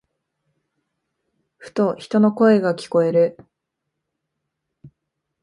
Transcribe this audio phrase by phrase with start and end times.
[1.59, 3.37] ふと、人の声が聞こえる。